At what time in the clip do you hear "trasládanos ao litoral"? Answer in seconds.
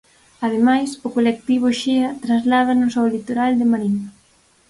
2.25-3.51